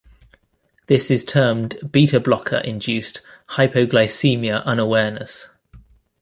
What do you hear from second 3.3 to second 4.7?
hypoglycemia